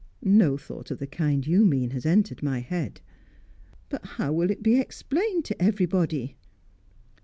No 0.23 0.57
thought 0.57 0.89
of 0.89 0.97
the 0.97 1.05
kind 1.05 1.45
you 1.45 1.63
mean 1.63 1.91
has 1.91 2.07
entered 2.07 2.41
my 2.41 2.57
head." 2.57 3.01
"But 3.87 4.03
how 4.17 4.33
will 4.33 4.49
it 4.49 4.63
be 4.63 4.79
explained 4.79 5.45
to 5.45 5.61
everybody?" 5.61 6.37